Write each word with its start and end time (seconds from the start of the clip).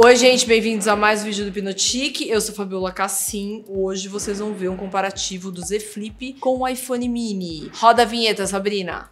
Oi, 0.00 0.14
gente, 0.14 0.46
bem-vindos 0.46 0.86
a 0.86 0.94
mais 0.94 1.22
um 1.22 1.24
vídeo 1.24 1.44
do 1.44 1.50
Pinotique. 1.50 2.28
Eu 2.28 2.40
sou 2.40 2.54
Fabiola 2.54 2.92
Cassim. 2.92 3.64
Hoje 3.66 4.06
vocês 4.06 4.38
vão 4.38 4.54
ver 4.54 4.68
um 4.68 4.76
comparativo 4.76 5.50
do 5.50 5.60
Z 5.60 5.80
Flip 5.80 6.34
com 6.34 6.60
o 6.60 6.68
iPhone 6.68 7.08
Mini. 7.08 7.68
Roda 7.74 8.02
a 8.02 8.04
vinheta, 8.04 8.46
Sabrina. 8.46 9.08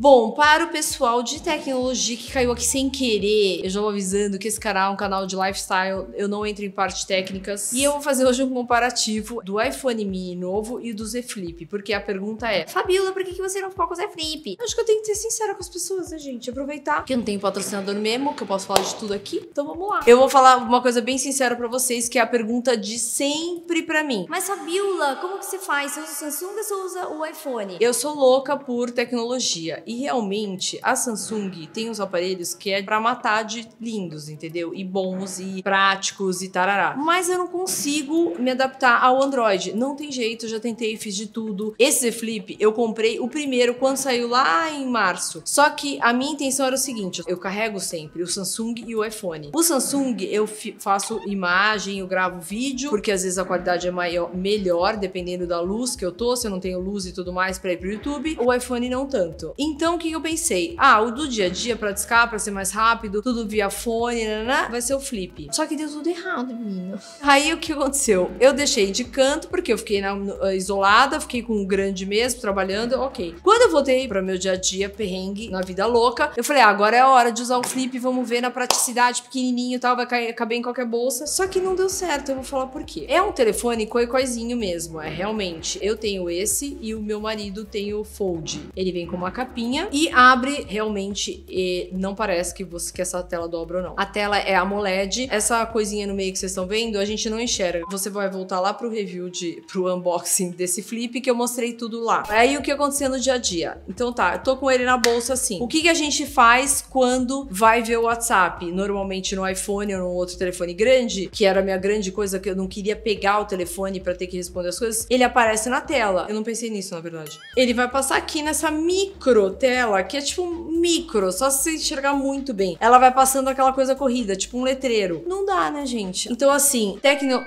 Bom, 0.00 0.30
para 0.30 0.64
o 0.64 0.68
pessoal 0.68 1.24
de 1.24 1.42
tecnologia 1.42 2.16
que 2.16 2.30
caiu 2.30 2.52
aqui 2.52 2.64
sem 2.64 2.88
querer, 2.88 3.64
eu 3.64 3.68
já 3.68 3.80
vou 3.80 3.90
avisando 3.90 4.38
que 4.38 4.46
esse 4.46 4.60
canal 4.60 4.92
é 4.92 4.94
um 4.94 4.96
canal 4.96 5.26
de 5.26 5.34
lifestyle, 5.34 6.06
eu 6.14 6.28
não 6.28 6.46
entro 6.46 6.64
em 6.64 6.70
partes 6.70 7.02
técnicas. 7.04 7.72
E 7.72 7.82
eu 7.82 7.90
vou 7.90 8.00
fazer 8.00 8.24
hoje 8.24 8.40
um 8.44 8.48
comparativo 8.48 9.42
do 9.42 9.60
iPhone 9.60 10.04
mini 10.04 10.36
novo 10.36 10.80
e 10.80 10.92
do 10.92 11.04
Z 11.04 11.22
Flip, 11.22 11.66
porque 11.66 11.92
a 11.92 12.00
pergunta 12.00 12.48
é: 12.48 12.64
Fabiola, 12.68 13.10
por 13.10 13.24
que 13.24 13.42
você 13.42 13.60
não 13.60 13.70
ficou 13.70 13.88
com 13.88 13.94
o 13.94 13.96
Z 13.96 14.06
Flip? 14.10 14.56
Acho 14.60 14.72
que 14.72 14.80
eu 14.80 14.84
tenho 14.84 15.00
que 15.00 15.06
ser 15.08 15.16
sincera 15.16 15.52
com 15.52 15.60
as 15.60 15.68
pessoas, 15.68 16.12
né, 16.12 16.18
gente? 16.18 16.48
Aproveitar 16.48 17.04
que 17.04 17.12
eu 17.12 17.16
não 17.16 17.24
tenho 17.24 17.40
patrocinador 17.40 17.96
mesmo, 17.96 18.34
que 18.34 18.44
eu 18.44 18.46
posso 18.46 18.68
falar 18.68 18.82
de 18.82 18.94
tudo 18.94 19.12
aqui, 19.12 19.48
então 19.50 19.66
vamos 19.66 19.88
lá. 19.88 20.02
Eu 20.06 20.16
vou 20.20 20.28
falar 20.28 20.58
uma 20.58 20.80
coisa 20.80 21.00
bem 21.00 21.18
sincera 21.18 21.56
para 21.56 21.66
vocês, 21.66 22.08
que 22.08 22.20
é 22.20 22.22
a 22.22 22.26
pergunta 22.26 22.76
de 22.76 23.00
sempre 23.00 23.82
para 23.82 24.04
mim. 24.04 24.26
Mas 24.28 24.46
Fabiola, 24.46 25.16
como 25.16 25.40
que 25.40 25.44
você 25.46 25.58
faz? 25.58 25.90
Você 25.90 26.00
usa 26.02 26.12
o 26.12 26.14
Samsung 26.14 26.56
ou 26.56 26.62
você 26.62 26.74
usa 26.74 27.08
o 27.08 27.26
iPhone? 27.26 27.76
Eu 27.80 27.92
sou 27.92 28.14
louca 28.14 28.56
por 28.56 28.92
tecnologia 28.92 29.82
e 29.88 29.96
realmente 29.96 30.78
a 30.82 30.94
Samsung 30.94 31.50
tem 31.72 31.88
uns 31.88 31.98
aparelhos 31.98 32.52
que 32.52 32.70
é 32.70 32.82
para 32.82 33.00
matar 33.00 33.42
de 33.42 33.66
lindos, 33.80 34.28
entendeu? 34.28 34.74
E 34.74 34.84
bons 34.84 35.40
e 35.40 35.62
práticos 35.62 36.42
e 36.42 36.50
tarará. 36.50 36.94
Mas 36.94 37.30
eu 37.30 37.38
não 37.38 37.48
consigo 37.48 38.38
me 38.38 38.50
adaptar 38.50 39.02
ao 39.02 39.22
Android. 39.22 39.72
Não 39.72 39.96
tem 39.96 40.12
jeito, 40.12 40.46
já 40.46 40.60
tentei, 40.60 40.96
fiz 40.98 41.16
de 41.16 41.26
tudo. 41.26 41.74
Esse 41.78 42.00
Z 42.00 42.12
Flip 42.12 42.56
eu 42.60 42.72
comprei 42.72 43.18
o 43.18 43.28
primeiro 43.28 43.74
quando 43.74 43.96
saiu 43.96 44.28
lá 44.28 44.70
em 44.70 44.86
março. 44.86 45.40
Só 45.44 45.70
que 45.70 45.98
a 46.02 46.12
minha 46.12 46.32
intenção 46.32 46.66
era 46.66 46.74
o 46.74 46.78
seguinte: 46.78 47.22
eu 47.26 47.38
carrego 47.38 47.80
sempre 47.80 48.22
o 48.22 48.26
Samsung 48.26 48.74
e 48.86 48.94
o 48.94 49.02
iPhone. 49.02 49.50
O 49.54 49.62
Samsung 49.62 50.16
eu 50.30 50.46
faço 50.78 51.20
imagem, 51.26 52.00
eu 52.00 52.06
gravo 52.06 52.40
vídeo, 52.40 52.90
porque 52.90 53.10
às 53.10 53.22
vezes 53.22 53.38
a 53.38 53.44
qualidade 53.44 53.88
é 53.88 53.90
maior, 53.90 54.36
melhor, 54.36 54.98
dependendo 54.98 55.46
da 55.46 55.60
luz 55.62 55.96
que 55.96 56.04
eu 56.04 56.12
tô, 56.12 56.36
se 56.36 56.46
eu 56.46 56.50
não 56.50 56.60
tenho 56.60 56.78
luz 56.78 57.06
e 57.06 57.12
tudo 57.12 57.32
mais 57.32 57.58
para 57.58 57.72
ir 57.72 57.78
pro 57.78 57.90
YouTube. 57.90 58.36
O 58.38 58.52
iPhone 58.52 58.88
não 58.90 59.06
tanto. 59.06 59.54
Então, 59.58 59.77
então, 59.78 59.94
o 59.94 59.98
que 59.98 60.10
eu 60.10 60.20
pensei? 60.20 60.74
Ah, 60.76 61.00
o 61.00 61.12
do 61.12 61.28
dia 61.28 61.46
a 61.46 61.48
dia, 61.48 61.76
pra 61.76 61.92
discar, 61.92 62.28
pra 62.28 62.36
ser 62.36 62.50
mais 62.50 62.72
rápido, 62.72 63.22
tudo 63.22 63.46
via 63.46 63.70
fone, 63.70 64.24
né, 64.24 64.42
né, 64.42 64.66
vai 64.68 64.82
ser 64.82 64.92
o 64.92 64.98
flip. 64.98 65.46
Só 65.52 65.64
que 65.66 65.76
deu 65.76 65.88
tudo 65.88 66.08
errado, 66.08 66.52
menino. 66.52 66.98
Aí, 67.22 67.52
o 67.52 67.58
que 67.58 67.72
aconteceu? 67.72 68.28
Eu 68.40 68.52
deixei 68.52 68.90
de 68.90 69.04
canto, 69.04 69.46
porque 69.46 69.72
eu 69.72 69.78
fiquei 69.78 70.00
na, 70.00 70.16
isolada, 70.52 71.20
fiquei 71.20 71.42
com 71.42 71.62
o 71.62 71.64
grande 71.64 72.04
mesmo, 72.04 72.40
trabalhando, 72.40 72.94
ok. 72.94 73.36
Quando 73.40 73.62
eu 73.62 73.70
voltei 73.70 74.08
para 74.08 74.20
meu 74.20 74.36
dia 74.36 74.54
a 74.54 74.56
dia, 74.56 74.88
perrengue, 74.88 75.48
na 75.48 75.60
vida 75.60 75.86
louca, 75.86 76.32
eu 76.36 76.42
falei, 76.42 76.60
ah, 76.60 76.68
agora 76.68 76.96
é 76.96 77.00
a 77.00 77.08
hora 77.08 77.30
de 77.30 77.40
usar 77.40 77.58
o 77.58 77.64
flip, 77.64 77.96
vamos 78.00 78.28
ver 78.28 78.40
na 78.40 78.50
praticidade, 78.50 79.22
pequenininho 79.22 79.76
e 79.76 79.78
tal, 79.78 79.94
vai 79.94 80.08
cair, 80.08 80.32
caber 80.32 80.58
em 80.58 80.62
qualquer 80.62 80.86
bolsa. 80.86 81.24
Só 81.24 81.46
que 81.46 81.60
não 81.60 81.76
deu 81.76 81.88
certo, 81.88 82.30
eu 82.30 82.34
vou 82.34 82.44
falar 82.44 82.66
por 82.66 82.82
quê. 82.82 83.06
É 83.08 83.22
um 83.22 83.30
telefone 83.30 83.86
coi-coizinho 83.86 84.56
mesmo, 84.56 85.00
é 85.00 85.08
realmente. 85.08 85.78
Eu 85.80 85.96
tenho 85.96 86.28
esse 86.28 86.76
e 86.80 86.96
o 86.96 87.00
meu 87.00 87.20
marido 87.20 87.64
tem 87.64 87.94
o 87.94 88.02
Fold. 88.02 88.60
Ele 88.74 88.90
vem 88.90 89.06
com 89.06 89.14
uma 89.14 89.30
capinha 89.30 89.67
e 89.92 90.08
abre 90.10 90.64
realmente 90.68 91.44
e 91.48 91.88
não 91.92 92.14
parece 92.14 92.54
que 92.54 92.64
você 92.64 92.92
que 92.92 93.02
essa 93.02 93.22
tela 93.22 93.48
dobra 93.48 93.78
ou 93.78 93.82
não. 93.82 93.94
A 93.96 94.06
tela 94.06 94.38
é 94.38 94.54
AMOLED, 94.54 95.28
essa 95.30 95.64
coisinha 95.66 96.06
no 96.06 96.14
meio 96.14 96.32
que 96.32 96.38
vocês 96.38 96.52
estão 96.52 96.66
vendo, 96.66 96.98
a 96.98 97.04
gente 97.04 97.28
não 97.28 97.38
enxerga. 97.38 97.84
Você 97.90 98.08
vai 98.08 98.30
voltar 98.30 98.60
lá 98.60 98.72
pro 98.72 98.88
review 98.88 99.28
de 99.28 99.62
pro 99.70 99.94
unboxing 99.94 100.50
desse 100.50 100.82
flip 100.82 101.20
que 101.20 101.30
eu 101.30 101.34
mostrei 101.34 101.72
tudo 101.72 102.02
lá. 102.02 102.22
Aí 102.28 102.56
o 102.56 102.62
que 102.62 102.70
aconteceu 102.70 103.08
no 103.08 103.18
dia 103.18 103.34
a 103.34 103.38
dia? 103.38 103.82
Então 103.88 104.12
tá, 104.12 104.34
eu 104.34 104.42
tô 104.42 104.56
com 104.56 104.70
ele 104.70 104.84
na 104.84 104.96
bolsa 104.96 105.34
assim. 105.34 105.58
O 105.60 105.68
que 105.68 105.82
que 105.82 105.88
a 105.88 105.94
gente 105.94 106.26
faz 106.26 106.84
quando 106.88 107.46
vai 107.50 107.82
ver 107.82 107.98
o 107.98 108.02
WhatsApp? 108.02 108.70
Normalmente 108.72 109.36
no 109.36 109.48
iPhone 109.48 109.94
ou 109.94 110.00
no 110.00 110.08
outro 110.08 110.36
telefone 110.36 110.74
grande, 110.74 111.28
que 111.28 111.44
era 111.44 111.60
a 111.60 111.62
minha 111.62 111.76
grande 111.76 112.10
coisa 112.10 112.38
que 112.38 112.48
eu 112.48 112.56
não 112.56 112.66
queria 112.66 112.96
pegar 112.96 113.40
o 113.40 113.44
telefone 113.44 114.00
para 114.00 114.14
ter 114.14 114.26
que 114.26 114.36
responder 114.36 114.68
as 114.68 114.78
coisas, 114.78 115.06
ele 115.10 115.24
aparece 115.24 115.68
na 115.68 115.80
tela. 115.80 116.26
Eu 116.28 116.34
não 116.34 116.42
pensei 116.42 116.70
nisso, 116.70 116.94
na 116.94 117.00
verdade. 117.00 117.38
Ele 117.56 117.74
vai 117.74 117.88
passar 117.88 118.16
aqui 118.16 118.42
nessa 118.42 118.70
micro 118.70 119.50
tela 119.58 120.02
que 120.02 120.16
é 120.16 120.20
tipo 120.20 120.46
micro, 120.46 121.32
só 121.32 121.50
se 121.50 121.76
enxergar 121.76 122.14
muito 122.14 122.54
bem. 122.54 122.76
Ela 122.80 122.98
vai 122.98 123.12
passando 123.12 123.48
aquela 123.48 123.72
coisa 123.72 123.94
corrida, 123.94 124.36
tipo 124.36 124.58
um 124.58 124.62
letreiro. 124.62 125.24
Não 125.26 125.44
dá, 125.44 125.70
né, 125.70 125.84
gente? 125.84 126.30
Então, 126.32 126.50
assim, 126.50 126.98
tecno... 127.02 127.44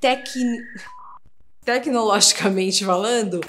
Tec... 0.00 0.28
Tecnologicamente 1.64 2.84
falando, 2.84 3.40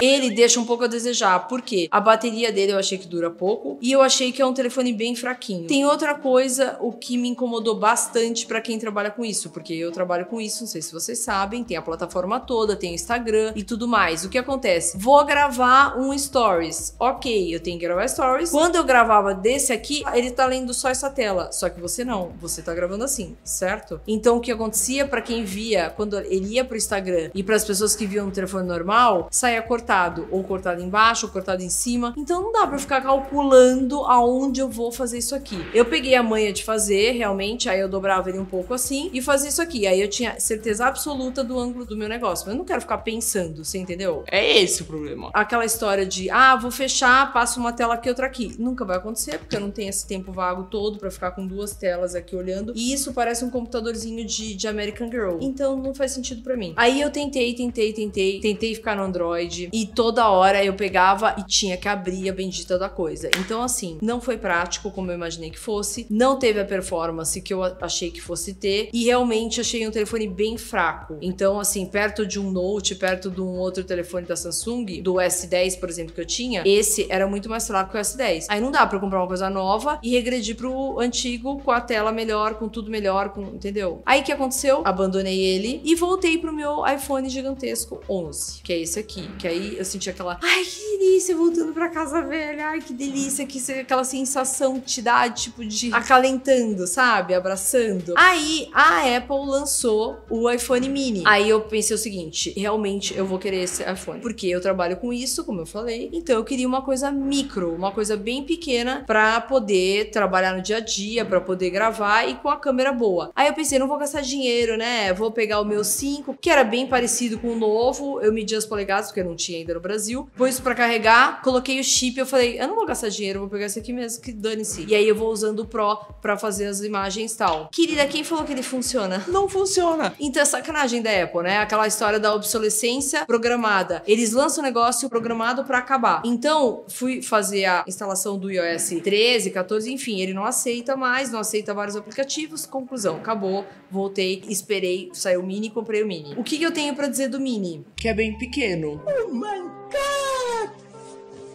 ele 0.00 0.30
deixa 0.30 0.60
um 0.60 0.64
pouco 0.64 0.84
a 0.84 0.86
desejar, 0.86 1.48
porque 1.48 1.88
a 1.90 2.00
bateria 2.00 2.52
dele 2.52 2.72
eu 2.72 2.78
achei 2.78 2.98
que 2.98 3.06
dura 3.06 3.30
pouco 3.30 3.78
e 3.80 3.92
eu 3.92 4.00
achei 4.00 4.32
que 4.32 4.40
é 4.40 4.46
um 4.46 4.54
telefone 4.54 4.92
bem 4.92 5.14
fraquinho. 5.14 5.66
Tem 5.66 5.84
outra 5.84 6.14
coisa, 6.14 6.76
o 6.80 6.92
que 6.92 7.16
me 7.16 7.28
incomodou 7.28 7.76
bastante 7.78 8.46
para 8.46 8.60
quem 8.60 8.78
trabalha 8.78 9.10
com 9.10 9.24
isso, 9.24 9.50
porque 9.50 9.74
eu 9.74 9.90
trabalho 9.92 10.26
com 10.26 10.40
isso, 10.40 10.62
não 10.62 10.68
sei 10.68 10.82
se 10.82 10.92
vocês 10.92 11.18
sabem, 11.18 11.64
tem 11.64 11.76
a 11.76 11.82
plataforma 11.82 12.40
toda, 12.40 12.76
tem 12.76 12.92
o 12.92 12.94
Instagram 12.94 13.52
e 13.54 13.62
tudo 13.62 13.88
mais. 13.88 14.24
O 14.24 14.28
que 14.28 14.38
acontece? 14.38 14.96
Vou 14.96 15.24
gravar 15.24 15.98
um 15.98 16.16
stories. 16.16 16.94
Ok, 16.98 17.54
eu 17.54 17.60
tenho 17.60 17.78
que 17.78 17.84
gravar 17.84 18.06
stories. 18.08 18.50
Quando 18.50 18.76
eu 18.76 18.84
gravava 18.84 19.34
desse 19.34 19.72
aqui, 19.72 20.02
ele 20.14 20.30
tá 20.30 20.46
lendo 20.46 20.72
só 20.72 20.88
essa 20.88 21.10
tela, 21.10 21.50
só 21.52 21.68
que 21.68 21.80
você 21.80 22.04
não, 22.04 22.32
você 22.40 22.62
tá 22.62 22.72
gravando 22.72 23.04
assim, 23.04 23.36
certo? 23.42 24.00
Então 24.06 24.36
o 24.36 24.40
que 24.40 24.52
acontecia 24.52 25.06
para 25.06 25.20
quem 25.20 25.44
via 25.44 25.90
quando 25.90 26.18
ele 26.18 26.54
ia 26.54 26.64
pro 26.64 26.76
Instagram 26.76 27.30
e 27.34 27.42
para 27.42 27.56
as 27.56 27.64
pessoas 27.64 27.96
que 27.96 28.06
viam 28.06 28.26
no 28.26 28.32
telefone 28.32 28.66
normal, 28.66 29.28
saia 29.30 29.60
cortado 29.62 29.87
cortado, 29.88 30.28
ou 30.30 30.44
cortado 30.44 30.82
embaixo, 30.82 31.26
ou 31.26 31.32
cortado 31.32 31.62
em 31.62 31.70
cima. 31.70 32.12
Então 32.16 32.42
não 32.42 32.52
dá 32.52 32.66
para 32.66 32.78
ficar 32.78 33.00
calculando 33.00 34.04
aonde 34.04 34.60
eu 34.60 34.68
vou 34.68 34.92
fazer 34.92 35.16
isso 35.18 35.34
aqui. 35.34 35.66
Eu 35.72 35.86
peguei 35.86 36.14
a 36.14 36.22
manha 36.22 36.52
de 36.52 36.62
fazer, 36.62 37.12
realmente, 37.12 37.70
aí 37.70 37.80
eu 37.80 37.88
dobrava 37.88 38.28
ele 38.28 38.38
um 38.38 38.44
pouco 38.44 38.74
assim 38.74 39.08
e 39.14 39.22
fazia 39.22 39.48
isso 39.48 39.62
aqui. 39.62 39.86
Aí 39.86 40.00
eu 40.00 40.08
tinha 40.08 40.38
certeza 40.38 40.86
absoluta 40.86 41.42
do 41.42 41.58
ângulo 41.58 41.86
do 41.86 41.96
meu 41.96 42.08
negócio. 42.08 42.44
Mas 42.46 42.54
eu 42.54 42.58
não 42.58 42.66
quero 42.66 42.82
ficar 42.82 42.98
pensando, 42.98 43.64
você 43.64 43.78
entendeu? 43.78 44.24
É 44.30 44.58
esse 44.60 44.82
o 44.82 44.84
problema. 44.84 45.30
Aquela 45.32 45.64
história 45.64 46.04
de, 46.04 46.28
ah, 46.28 46.54
vou 46.56 46.70
fechar, 46.70 47.32
passo 47.32 47.58
uma 47.58 47.72
tela 47.72 47.94
aqui, 47.94 48.10
outra 48.10 48.26
aqui. 48.26 48.54
Nunca 48.58 48.84
vai 48.84 48.98
acontecer, 48.98 49.38
porque 49.38 49.56
eu 49.56 49.60
não 49.60 49.70
tenho 49.70 49.88
esse 49.88 50.06
tempo 50.06 50.32
vago 50.32 50.64
todo 50.64 50.98
para 50.98 51.10
ficar 51.10 51.30
com 51.30 51.46
duas 51.46 51.72
telas 51.74 52.14
aqui 52.14 52.36
olhando. 52.36 52.74
E 52.76 52.92
isso 52.92 53.14
parece 53.14 53.42
um 53.42 53.50
computadorzinho 53.50 54.26
de, 54.26 54.54
de 54.54 54.68
American 54.68 55.10
Girl. 55.10 55.38
Então 55.40 55.76
não 55.76 55.94
faz 55.94 56.12
sentido 56.12 56.42
para 56.42 56.56
mim. 56.56 56.74
Aí 56.76 57.00
eu 57.00 57.10
tentei, 57.10 57.54
tentei, 57.54 57.92
tentei, 57.94 58.40
tentei 58.40 58.74
ficar 58.74 58.94
no 58.94 59.02
Android 59.02 59.70
e 59.78 59.86
toda 59.86 60.28
hora 60.28 60.64
eu 60.64 60.74
pegava 60.74 61.36
e 61.38 61.44
tinha 61.44 61.76
que 61.76 61.86
abrir 61.86 62.28
a 62.28 62.32
bendita 62.32 62.76
da 62.76 62.88
coisa. 62.88 63.30
Então, 63.38 63.62
assim, 63.62 63.96
não 64.02 64.20
foi 64.20 64.36
prático 64.36 64.90
como 64.90 65.12
eu 65.12 65.14
imaginei 65.14 65.50
que 65.50 65.58
fosse, 65.58 66.04
não 66.10 66.36
teve 66.36 66.58
a 66.58 66.64
performance 66.64 67.40
que 67.40 67.54
eu 67.54 67.62
achei 67.80 68.10
que 68.10 68.20
fosse 68.20 68.54
ter 68.54 68.88
e 68.92 69.04
realmente 69.04 69.60
achei 69.60 69.86
um 69.86 69.90
telefone 69.92 70.26
bem 70.26 70.58
fraco. 70.58 71.16
Então, 71.22 71.60
assim, 71.60 71.86
perto 71.86 72.26
de 72.26 72.40
um 72.40 72.50
Note, 72.50 72.96
perto 72.96 73.30
de 73.30 73.40
um 73.40 73.56
outro 73.56 73.84
telefone 73.84 74.26
da 74.26 74.34
Samsung, 74.34 75.00
do 75.00 75.14
S10, 75.14 75.78
por 75.78 75.88
exemplo, 75.88 76.12
que 76.12 76.20
eu 76.20 76.26
tinha, 76.26 76.64
esse 76.66 77.06
era 77.08 77.28
muito 77.28 77.48
mais 77.48 77.64
fraco 77.64 77.92
que 77.92 77.96
o 77.96 78.00
S10. 78.00 78.46
Aí 78.48 78.60
não 78.60 78.72
dá 78.72 78.84
para 78.84 78.98
comprar 78.98 79.20
uma 79.20 79.28
coisa 79.28 79.48
nova 79.48 80.00
e 80.02 80.10
regredir 80.10 80.56
pro 80.56 80.98
antigo 80.98 81.60
com 81.62 81.70
a 81.70 81.80
tela 81.80 82.10
melhor, 82.10 82.54
com 82.54 82.68
tudo 82.68 82.90
melhor, 82.90 83.28
com, 83.28 83.42
entendeu? 83.42 84.02
Aí 84.04 84.22
o 84.22 84.24
que 84.24 84.32
aconteceu? 84.32 84.82
Abandonei 84.84 85.38
ele 85.38 85.80
e 85.84 85.94
voltei 85.94 86.36
pro 86.36 86.52
meu 86.52 86.84
iPhone 86.84 87.28
gigantesco 87.28 88.00
11, 88.08 88.62
que 88.62 88.72
é 88.72 88.80
esse 88.80 88.98
aqui, 88.98 89.28
que 89.38 89.46
aí 89.46 89.67
eu 89.76 89.84
senti 89.84 90.10
aquela, 90.10 90.38
ai 90.42 90.64
que 90.64 90.98
delícia, 90.98 91.36
voltando 91.36 91.72
pra 91.72 91.88
casa 91.88 92.22
velha, 92.22 92.68
ai 92.68 92.80
que 92.80 92.92
delícia, 92.92 93.46
que 93.46 93.58
aquela 93.72 94.04
sensação 94.04 94.80
te 94.80 95.02
dá, 95.02 95.28
tipo, 95.28 95.64
de 95.64 95.92
acalentando, 95.92 96.86
sabe? 96.86 97.34
Abraçando. 97.34 98.14
Aí 98.16 98.68
a 98.72 99.16
Apple 99.16 99.46
lançou 99.46 100.18
o 100.28 100.50
iPhone 100.50 100.88
mini. 100.88 101.22
Aí 101.26 101.48
eu 101.48 101.60
pensei 101.62 101.94
o 101.94 101.98
seguinte, 101.98 102.52
realmente 102.56 103.16
eu 103.16 103.26
vou 103.26 103.38
querer 103.38 103.62
esse 103.62 103.82
iPhone, 103.82 104.20
porque 104.20 104.46
eu 104.46 104.60
trabalho 104.60 104.96
com 104.96 105.12
isso, 105.12 105.44
como 105.44 105.60
eu 105.60 105.66
falei, 105.66 106.10
então 106.12 106.36
eu 106.36 106.44
queria 106.44 106.66
uma 106.66 106.82
coisa 106.82 107.10
micro, 107.10 107.74
uma 107.74 107.92
coisa 107.92 108.16
bem 108.16 108.44
pequena 108.44 109.04
para 109.06 109.40
poder 109.40 110.10
trabalhar 110.10 110.54
no 110.54 110.62
dia 110.62 110.78
a 110.78 110.80
dia, 110.80 111.24
para 111.24 111.40
poder 111.40 111.70
gravar 111.70 112.24
e 112.24 112.34
com 112.34 112.48
a 112.48 112.56
câmera 112.56 112.92
boa. 112.92 113.30
Aí 113.34 113.48
eu 113.48 113.54
pensei, 113.54 113.78
não 113.78 113.88
vou 113.88 113.98
gastar 113.98 114.20
dinheiro, 114.20 114.76
né? 114.76 115.12
Vou 115.12 115.30
pegar 115.30 115.60
o 115.60 115.64
meu 115.64 115.84
5, 115.84 116.36
que 116.40 116.50
era 116.50 116.64
bem 116.64 116.86
parecido 116.86 117.38
com 117.38 117.48
o 117.48 117.56
novo, 117.56 118.20
eu 118.20 118.32
medi 118.32 118.54
as 118.54 118.64
polegadas 118.64 119.06
porque 119.06 119.20
eu 119.20 119.24
não 119.24 119.36
tinha 119.36 119.57
ainda 119.58 119.74
no 119.74 119.80
Brasil. 119.80 120.28
Pus 120.36 120.60
pra 120.60 120.74
carregar, 120.74 121.42
coloquei 121.42 121.80
o 121.80 121.84
chip, 121.84 122.18
eu 122.18 122.26
falei, 122.26 122.60
eu 122.60 122.68
não 122.68 122.74
vou 122.74 122.86
gastar 122.86 123.08
dinheiro, 123.08 123.40
vou 123.40 123.48
pegar 123.48 123.66
esse 123.66 123.78
aqui 123.78 123.92
mesmo, 123.92 124.22
que 124.22 124.32
dane-se. 124.32 124.84
E 124.86 124.94
aí 124.94 125.06
eu 125.06 125.14
vou 125.14 125.30
usando 125.30 125.60
o 125.60 125.66
Pro 125.66 125.96
pra 126.20 126.36
fazer 126.36 126.66
as 126.66 126.80
imagens 126.80 127.32
e 127.32 127.36
tal. 127.36 127.68
Querida, 127.72 128.06
quem 128.06 128.24
falou 128.24 128.44
que 128.44 128.52
ele 128.52 128.62
funciona? 128.62 129.24
Não 129.28 129.48
funciona. 129.48 130.14
Então 130.18 130.42
é 130.42 130.44
sacanagem 130.44 131.02
da 131.02 131.22
Apple, 131.22 131.42
né? 131.42 131.58
Aquela 131.58 131.86
história 131.86 132.18
da 132.18 132.34
obsolescência 132.34 133.24
programada. 133.26 134.02
Eles 134.06 134.32
lançam 134.32 134.62
o 134.62 134.66
negócio 134.66 135.08
programado 135.08 135.64
pra 135.64 135.78
acabar. 135.78 136.22
Então, 136.24 136.84
fui 136.88 137.22
fazer 137.22 137.64
a 137.64 137.84
instalação 137.86 138.38
do 138.38 138.50
iOS 138.50 138.88
13, 139.02 139.50
14, 139.50 139.92
enfim, 139.92 140.20
ele 140.20 140.32
não 140.32 140.44
aceita 140.44 140.96
mais, 140.96 141.30
não 141.30 141.40
aceita 141.40 141.74
vários 141.74 141.96
aplicativos. 141.96 142.66
Conclusão, 142.66 143.16
acabou, 143.16 143.64
voltei, 143.90 144.42
esperei, 144.48 145.10
saiu 145.12 145.40
o 145.40 145.46
Mini, 145.46 145.70
comprei 145.70 146.02
o 146.02 146.06
Mini. 146.06 146.34
O 146.36 146.42
que, 146.42 146.58
que 146.58 146.64
eu 146.64 146.72
tenho 146.72 146.94
pra 146.94 147.08
dizer 147.08 147.28
do 147.28 147.40
Mini? 147.40 147.84
Que 147.96 148.08
é 148.08 148.14
bem 148.14 148.36
pequeno. 148.38 149.02
Oh 149.06 149.32
my 149.38 149.60
god! 149.92 150.70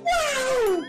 Wow! 0.06 0.83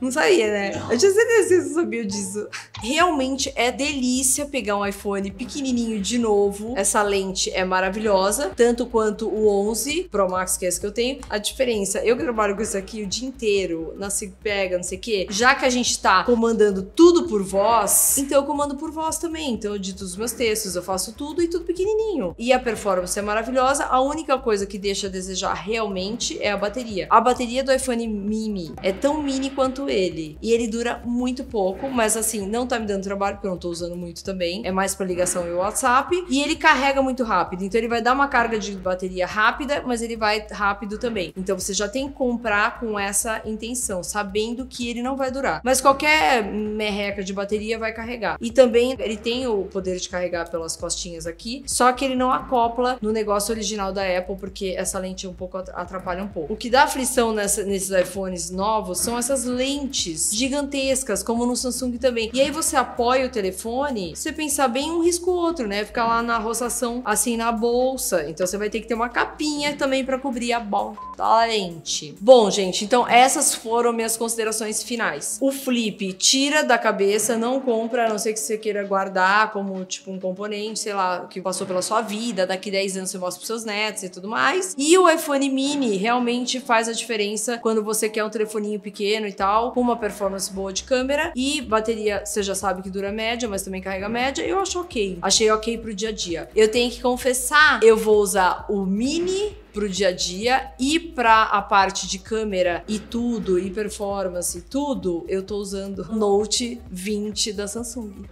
Não 0.00 0.10
sabia, 0.12 0.50
né? 0.52 0.70
Eu 0.90 0.98
tinha 0.98 1.10
certeza 1.10 1.48
que 1.48 1.60
você 1.62 1.74
sabia 1.74 2.06
disso. 2.06 2.48
Realmente 2.82 3.52
é 3.56 3.72
delícia 3.72 4.46
pegar 4.46 4.76
um 4.76 4.86
iPhone 4.86 5.30
pequenininho 5.30 6.00
de 6.00 6.18
novo. 6.18 6.74
Essa 6.76 7.02
lente 7.02 7.50
é 7.50 7.64
maravilhosa, 7.64 8.52
tanto 8.54 8.86
quanto 8.86 9.28
o 9.28 9.48
11 9.68 10.08
Pro 10.10 10.30
Max, 10.30 10.56
que 10.56 10.64
é 10.64 10.68
esse 10.68 10.80
que 10.80 10.86
eu 10.86 10.92
tenho. 10.92 11.18
A 11.28 11.38
diferença, 11.38 11.98
eu 12.04 12.16
trabalho 12.16 12.54
com 12.54 12.62
isso 12.62 12.76
aqui 12.76 13.02
o 13.02 13.06
dia 13.06 13.28
inteiro, 13.28 13.94
na 13.96 14.08
pega, 14.42 14.76
não 14.76 14.84
sei 14.84 14.98
o 14.98 15.00
quê, 15.00 15.26
já 15.30 15.54
que 15.54 15.64
a 15.64 15.70
gente 15.70 16.00
tá 16.00 16.24
comandando 16.24 16.82
tudo 16.82 17.28
por 17.28 17.42
voz, 17.42 18.18
então 18.18 18.40
eu 18.40 18.46
comando 18.46 18.76
por 18.76 18.90
voz 18.90 19.18
também. 19.18 19.52
Então 19.52 19.72
eu 19.72 19.78
dito 19.78 20.02
os 20.02 20.16
meus 20.16 20.32
textos, 20.32 20.74
eu 20.76 20.82
faço 20.82 21.12
tudo 21.12 21.42
e 21.42 21.48
tudo 21.48 21.64
pequenininho. 21.64 22.34
E 22.38 22.52
a 22.52 22.58
performance 22.58 23.18
é 23.18 23.22
maravilhosa. 23.22 23.84
A 23.84 24.00
única 24.00 24.38
coisa 24.38 24.66
que 24.66 24.78
deixa 24.78 25.06
a 25.06 25.10
desejar 25.10 25.54
realmente 25.54 26.38
é 26.42 26.50
a 26.50 26.56
bateria. 26.56 27.06
A 27.10 27.20
bateria 27.20 27.62
do 27.62 27.72
iPhone 27.72 28.06
mini 28.08 28.72
é 28.82 28.92
tão 28.92 29.22
mini 29.22 29.50
quanto 29.50 29.88
ele. 29.88 30.38
E 30.42 30.52
ele 30.52 30.66
dura 30.66 31.02
muito 31.04 31.44
pouco, 31.44 31.88
mas 31.88 32.16
assim, 32.16 32.46
não 32.46 32.65
tá 32.66 32.78
me 32.78 32.86
dando 32.86 33.02
trabalho, 33.02 33.36
porque 33.36 33.46
eu 33.46 33.52
não 33.52 33.58
tô 33.58 33.68
usando 33.68 33.96
muito 33.96 34.24
também. 34.24 34.62
É 34.64 34.70
mais 34.70 34.94
pra 34.94 35.06
ligação 35.06 35.46
e 35.46 35.52
WhatsApp. 35.52 36.24
E 36.28 36.42
ele 36.42 36.56
carrega 36.56 37.02
muito 37.02 37.24
rápido. 37.24 37.64
Então 37.64 37.78
ele 37.78 37.88
vai 37.88 38.02
dar 38.02 38.12
uma 38.12 38.28
carga 38.28 38.58
de 38.58 38.72
bateria 38.72 39.26
rápida, 39.26 39.82
mas 39.84 40.02
ele 40.02 40.16
vai 40.16 40.46
rápido 40.50 40.98
também. 40.98 41.32
Então 41.36 41.58
você 41.58 41.72
já 41.72 41.88
tem 41.88 42.08
que 42.08 42.14
comprar 42.14 42.80
com 42.80 42.98
essa 42.98 43.42
intenção, 43.44 44.02
sabendo 44.02 44.66
que 44.66 44.88
ele 44.88 45.02
não 45.02 45.16
vai 45.16 45.30
durar. 45.30 45.60
Mas 45.64 45.80
qualquer 45.80 46.42
merreca 46.42 47.22
de 47.22 47.32
bateria 47.32 47.78
vai 47.78 47.92
carregar. 47.92 48.36
E 48.40 48.50
também 48.50 48.96
ele 48.98 49.16
tem 49.16 49.46
o 49.46 49.64
poder 49.64 49.98
de 49.98 50.08
carregar 50.08 50.50
pelas 50.50 50.76
costinhas 50.76 51.26
aqui, 51.26 51.62
só 51.66 51.92
que 51.92 52.04
ele 52.04 52.16
não 52.16 52.32
acopla 52.32 52.98
no 53.00 53.12
negócio 53.12 53.52
original 53.52 53.92
da 53.92 54.02
Apple, 54.02 54.36
porque 54.36 54.74
essa 54.76 54.98
lente 54.98 55.26
um 55.26 55.34
pouco 55.34 55.58
atrapalha 55.58 56.22
um 56.22 56.28
pouco. 56.28 56.52
O 56.52 56.56
que 56.56 56.70
dá 56.70 56.84
aflição 56.84 57.32
nessa, 57.32 57.62
nesses 57.64 57.90
iPhones 57.90 58.50
novos 58.50 58.98
são 59.00 59.18
essas 59.18 59.44
lentes 59.44 60.30
gigantescas, 60.34 61.22
como 61.22 61.46
no 61.46 61.56
Samsung 61.56 61.96
também. 61.98 62.30
E 62.32 62.40
aí 62.40 62.50
você 62.56 62.74
apoia 62.74 63.26
o 63.26 63.28
telefone, 63.28 64.16
você 64.16 64.32
pensar 64.32 64.68
bem 64.68 64.90
um 64.90 65.02
risco 65.02 65.30
outro, 65.30 65.68
né? 65.68 65.84
Ficar 65.84 66.06
lá 66.06 66.22
na 66.22 66.38
rotação 66.38 67.02
assim 67.04 67.36
na 67.36 67.52
bolsa. 67.52 68.28
Então 68.28 68.46
você 68.46 68.56
vai 68.56 68.70
ter 68.70 68.80
que 68.80 68.88
ter 68.88 68.94
uma 68.94 69.08
capinha 69.08 69.76
também 69.76 70.04
para 70.04 70.18
cobrir 70.18 70.52
a 70.52 70.60
bolsa 70.60 70.98
da 71.16 71.44
lente. 71.44 72.14
Bom, 72.20 72.50
gente, 72.50 72.84
então 72.84 73.06
essas 73.06 73.54
foram 73.54 73.92
minhas 73.92 74.16
considerações 74.16 74.82
finais. 74.82 75.38
O 75.40 75.52
flip 75.52 76.12
tira 76.14 76.64
da 76.64 76.78
cabeça, 76.78 77.36
não 77.36 77.60
compra, 77.60 78.06
a 78.06 78.08
não 78.08 78.18
ser 78.18 78.32
que 78.32 78.40
você 78.40 78.56
queira 78.56 78.84
guardar 78.84 79.52
como 79.52 79.84
tipo 79.84 80.10
um 80.10 80.18
componente, 80.18 80.80
sei 80.80 80.94
lá, 80.94 81.26
que 81.26 81.40
passou 81.40 81.66
pela 81.66 81.82
sua 81.82 82.00
vida, 82.00 82.46
daqui 82.46 82.70
10 82.70 82.96
anos 82.96 83.10
você 83.10 83.18
mostra 83.18 83.38
pros 83.38 83.46
seus 83.46 83.64
netos 83.64 84.02
e 84.02 84.08
tudo 84.08 84.28
mais. 84.28 84.74
E 84.78 84.96
o 84.96 85.08
iPhone 85.08 85.48
mini 85.50 85.96
realmente 85.96 86.58
faz 86.60 86.88
a 86.88 86.92
diferença 86.92 87.58
quando 87.58 87.82
você 87.82 88.08
quer 88.08 88.24
um 88.24 88.30
telefoninho 88.30 88.80
pequeno 88.80 89.26
e 89.26 89.32
tal, 89.32 89.72
com 89.72 89.80
uma 89.80 89.96
performance 89.96 90.50
boa 90.52 90.72
de 90.72 90.84
câmera 90.84 91.32
e 91.34 91.60
bateria, 91.60 92.22
você 92.24 92.42
já 92.46 92.54
sabe 92.54 92.82
que 92.82 92.90
dura 92.90 93.12
média, 93.12 93.48
mas 93.48 93.62
também 93.62 93.80
carrega 93.80 94.08
média, 94.08 94.42
eu 94.42 94.58
acho 94.60 94.80
ok. 94.80 95.18
Achei 95.20 95.50
ok 95.50 95.78
pro 95.78 95.94
dia 95.94 96.08
a 96.10 96.12
dia. 96.12 96.48
Eu 96.54 96.70
tenho 96.70 96.90
que 96.90 97.00
confessar, 97.00 97.80
eu 97.82 97.96
vou 97.96 98.18
usar 98.18 98.64
o 98.68 98.84
mini 98.86 99.56
pro 99.76 99.90
dia 99.90 100.08
a 100.08 100.12
dia 100.12 100.72
e 100.80 100.98
pra 100.98 101.42
a 101.42 101.60
parte 101.60 102.08
de 102.08 102.18
câmera 102.18 102.82
e 102.88 102.98
tudo, 102.98 103.58
e 103.58 103.70
performance 103.70 104.62
tudo, 104.62 105.22
eu 105.28 105.42
tô 105.42 105.56
usando 105.56 106.10
Note 106.14 106.80
20 106.90 107.52
da 107.52 107.68
Samsung. 107.68 108.24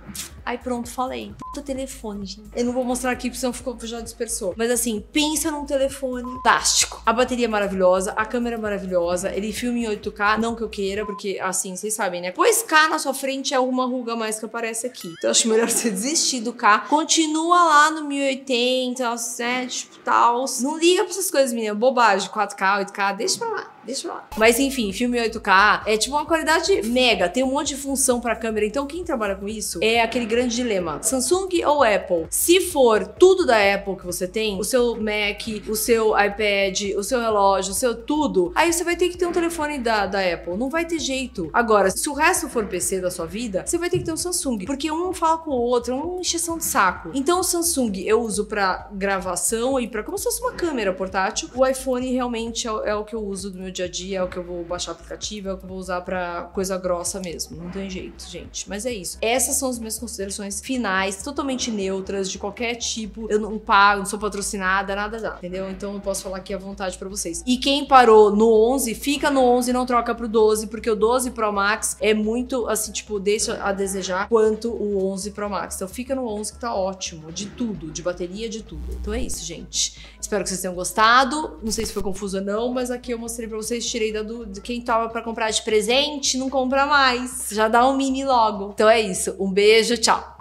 Aí 0.43 0.57
pronto, 0.57 0.91
falei. 0.91 1.35
Puta 1.39 1.61
telefone, 1.61 2.25
gente. 2.25 2.49
Eu 2.55 2.65
não 2.65 2.73
vou 2.73 2.85
mostrar 2.85 3.11
aqui 3.11 3.29
porque 3.29 3.41
senão 3.41 3.53
ficou, 3.53 3.77
já 3.83 4.01
dispersou. 4.01 4.55
Mas 4.57 4.71
assim, 4.71 5.05
pensa 5.13 5.51
num 5.51 5.67
telefone 5.67 6.35
fantástico. 6.37 7.03
A 7.05 7.13
bateria 7.13 7.45
é 7.45 7.49
maravilhosa, 7.49 8.13
a 8.13 8.25
câmera 8.25 8.57
é 8.57 8.59
maravilhosa, 8.59 9.31
ele 9.35 9.53
filma 9.53 9.79
em 9.79 9.85
8K, 9.85 10.39
não 10.39 10.55
que 10.55 10.63
eu 10.63 10.69
queira, 10.69 11.05
porque 11.05 11.39
assim, 11.43 11.77
vocês 11.77 11.93
sabem, 11.93 12.21
né? 12.21 12.31
Pois 12.31 12.63
K 12.63 12.89
na 12.89 12.99
sua 12.99 13.13
frente 13.13 13.53
é 13.53 13.61
uma 13.61 13.85
ruga 13.85 14.17
mais 14.17 14.39
que 14.39 14.47
aparece 14.47 14.87
aqui. 14.87 15.13
Então 15.19 15.31
acho 15.31 15.49
melhor 15.49 15.69
você 15.69 15.91
desistir 15.91 16.41
do 16.41 16.55
K. 16.55 16.81
Continua 16.89 17.65
lá 17.65 17.91
no 17.91 18.07
1080, 18.07 19.17
7, 19.17 19.79
tipo, 19.79 19.99
tal. 19.99 20.45
Não 20.61 20.79
liga 20.79 21.05
pra 21.05 21.11
essas 21.11 21.31
coisas, 21.35 21.53
menina. 21.53 21.75
Bobagem, 21.75 22.31
4K, 22.31 22.87
8K, 22.87 23.17
deixa 23.17 23.39
pra 23.39 23.49
lá. 23.49 23.74
Deixa 23.87 24.09
lá. 24.09 24.29
Mas 24.37 24.59
enfim, 24.59 24.93
filme 24.93 25.19
8K 25.19 25.83
é 25.87 25.97
tipo 25.97 26.17
uma 26.17 26.25
qualidade 26.25 26.83
mega, 26.83 27.29
tem 27.29 27.45
um 27.45 27.53
monte 27.53 27.69
de 27.69 27.77
função 27.77 28.21
pra 28.21 28.35
câmera. 28.35 28.67
Então 28.67 28.87
quem 28.87 29.05
trabalha 29.05 29.35
com 29.35 29.49
isso 29.49 29.79
é 29.83 30.01
aquele 30.01 30.27
grande 30.27 30.55
dilema: 30.55 31.03
Samsung 31.03 31.49
ou 31.67 31.83
Apple? 31.83 32.27
Se 32.31 32.61
for 32.61 33.07
tudo 33.07 33.47
da 33.47 33.75
Apple 33.75 33.97
que 33.97 34.07
você 34.07 34.27
tem, 34.27 34.59
o 34.59 34.65
seu 34.65 34.97
Mac, 34.97 35.43
o 35.69 35.77
seu 35.77 36.15
iPad, 36.19 36.97
o 36.97 37.03
seu 37.03 37.21
relógio, 37.21 37.73
o 37.73 37.75
seu 37.75 37.95
tudo, 37.95 38.53
aí 38.55 38.73
você 38.73 38.85
vai 38.85 38.97
ter 38.97 39.09
que 39.09 39.19
ter 39.19 39.27
um 39.27 39.33
telefone 39.33 39.79
da, 39.79 40.07
da 40.07 40.21
Apple. 40.21 40.57
Não 40.57 40.71
vai 40.71 40.85
ter 40.85 40.99
jeito. 40.99 41.51
Agora, 41.53 41.91
se 41.91 42.09
o 42.09 42.15
resto 42.15 42.49
for 42.49 42.67
PC 42.67 43.01
da 43.01 43.11
sua 43.11 43.27
vida, 43.27 43.65
você 43.67 43.77
vai 43.77 43.91
ter 43.91 43.99
que 43.99 44.05
ter 44.05 44.13
um 44.13 44.17
Samsung. 44.17 44.65
Porque 44.65 44.91
um 44.91 45.13
fala 45.13 45.39
com 45.39 45.51
o 45.51 45.61
outro, 45.61 45.93
é 45.93 45.97
uma 45.97 46.21
encheção 46.21 46.59
de 46.59 46.65
saco. 46.65 47.11
Então 47.15 47.41
o 47.41 47.45
Samsung 47.45 48.05
eu 48.07 48.21
uso 48.21 48.47
pra 48.47 48.89
gravação 48.93 49.79
e 49.79 49.87
pra 49.87 50.03
como 50.03 50.17
se 50.17 50.25
fosse 50.25 50.41
uma 50.41 50.53
câmera 50.53 50.93
portátil. 50.93 51.49
O 51.55 51.67
iPhone 51.67 52.11
realmente 52.11 52.67
é, 52.67 52.71
é 52.71 52.95
o 52.95 53.05
que 53.05 53.15
eu 53.15 53.23
uso 53.25 53.51
do 53.51 53.59
meu 53.59 53.74
dia 53.75 53.85
a 53.85 53.89
dia, 53.89 54.19
é 54.19 54.23
o 54.23 54.29
que 54.29 54.37
eu 54.37 54.45
vou 54.45 54.65
baixar 54.65 54.93
aplicativo, 54.93 55.49
é 55.49 55.53
o 55.53 55.59
que 55.59 55.65
eu 55.65 55.69
vou 55.69 55.79
usar 55.79 56.01
pra 56.01 56.51
coisa 56.55 56.79
grossa 56.79 57.21
mesmo. 57.21 57.63
Não 57.63 57.71
tem 57.71 57.91
jeito, 57.91 58.25
gente. 58.29 58.69
Mas 58.69 58.87
é 58.87 58.93
isso. 58.93 59.19
Essas 59.21 59.57
são 59.57 59.69
as 59.69 59.79
minhas 59.79 59.99
considerações 59.99 60.61
finais, 60.61 61.23
totalmente 61.23 61.71
neutras, 61.71 62.31
de 62.31 62.39
qualquer 62.39 62.77
tipo. 62.77 63.27
Eu 63.31 63.39
não 63.39 63.59
pago, 63.59 64.01
não 64.01 64.07
sou 64.07 64.19
patrocinada, 64.19 64.95
nada 64.95 65.21
dá, 65.21 65.37
entendeu? 65.39 65.69
Então 65.71 65.95
eu 65.95 66.01
posso 66.01 66.23
falar 66.23 66.39
aqui 66.39 66.55
à 66.55 66.59
vontade 66.59 66.97
pra 66.97 67.09
vocês. 67.09 67.43
E 67.47 67.57
quem 67.59 67.87
parou 67.87 68.35
no 68.35 68.53
11, 68.73 68.95
fica 68.95 69.31
no 69.31 69.43
11 69.43 69.71
e 69.71 69.73
não 69.73 69.85
troca 69.85 70.15
pro 70.15 70.29
12, 70.29 70.69
porque 70.69 70.89
o 70.89 70.97
12 70.97 71.33
Pro 71.33 71.53
Max 71.53 71.97
é 72.01 72.15
muito, 72.15 72.67
assim, 72.69 72.93
tipo, 72.93 73.19
deixa 73.19 73.63
a 73.63 73.73
desejar 73.73 74.29
quanto 74.29 74.71
o 74.71 75.05
11 75.11 75.33
Pro 75.33 75.51
Max. 75.51 75.77
Então 75.77 75.89
fica 75.89 76.15
no 76.15 76.27
11 76.29 76.53
que 76.53 76.59
tá 76.59 76.75
ótimo, 76.75 77.33
de 77.33 77.47
tudo, 77.47 77.91
de 77.91 78.03
bateria, 78.03 78.49
de 78.49 78.63
tudo. 78.63 78.97
Então 79.01 79.13
é 79.13 79.21
isso, 79.21 79.45
gente. 79.45 80.15
Espero 80.21 80.43
que 80.43 80.49
vocês 80.49 80.61
tenham 80.61 80.75
gostado. 80.75 81.59
Não 81.63 81.73
sei 81.73 81.85
se 81.85 81.93
foi 81.93 82.03
confuso 82.03 82.39
ou 82.39 82.45
não, 82.45 82.73
mas 82.73 82.91
aqui 82.91 83.13
eu 83.13 83.19
mostrei 83.19 83.49
pra 83.49 83.57
vocês, 83.57 83.64
tirei 83.65 84.13
da 84.13 84.23
do, 84.23 84.47
de 84.47 84.61
quem 84.61 84.81
tava 84.81 85.09
pra 85.09 85.23
comprar 85.23 85.51
de 85.51 85.63
presente, 85.63 86.37
não 86.37 86.51
compra 86.51 86.87
mais. 86.87 87.49
Já 87.51 87.69
dá 87.69 87.87
um 87.89 87.97
mini 87.97 88.25
logo. 88.25 88.73
Então 88.75 88.89
é 88.89 89.01
isso. 89.01 89.37
Um 89.39 89.51
beijo, 89.51 89.97
tchau. 89.97 90.37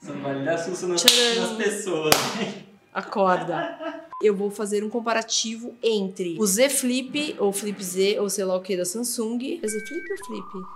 Vale 0.00 0.44
dar 0.44 0.58
susto 0.58 0.86
nas, 0.86 1.02
nas 1.02 1.52
pessoas. 1.56 2.14
Acorda. 2.92 4.02
Eu 4.22 4.34
vou 4.34 4.50
fazer 4.50 4.84
um 4.84 4.90
comparativo 4.90 5.74
entre 5.82 6.36
o 6.38 6.46
Z 6.46 6.68
Flip, 6.70 7.36
ou 7.38 7.52
Flip 7.52 7.82
Z, 7.82 8.20
ou 8.20 8.30
sei 8.30 8.44
lá 8.44 8.56
o 8.56 8.60
que 8.60 8.76
da 8.76 8.84
Samsung. 8.84 9.60
É 9.62 9.66
Z 9.66 9.80
Flip 9.86 10.12
ou 10.12 10.26
Flip? 10.26 10.66